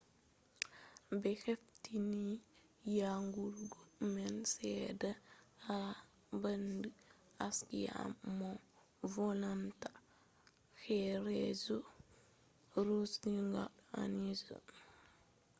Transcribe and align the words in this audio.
be 1.21 1.31
hefti 1.45 1.93
nyawu 2.95 3.43
man 4.13 4.35
sedda 4.55 5.11
ha 5.65 5.77
bandu 6.41 6.89
arias 7.47 8.15
mo 8.37 8.49
volinta 9.13 9.89
horeejo 10.83 11.77
rodrigo 12.73 13.63
arias 14.01 14.39
vi 14.49 14.57